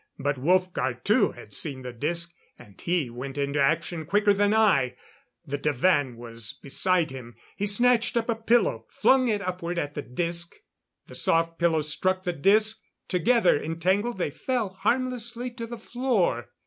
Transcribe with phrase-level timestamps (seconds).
[0.17, 4.95] But Wolfgar, too, had seen the disc and he went into action quicker than I.
[5.45, 7.35] The divan was beside him.
[7.55, 10.55] He snatched up a pillow; flung it upward at the disc.
[11.05, 16.49] The soft pillow struck the disc; together, entangled, they fell harmlessly to the floor.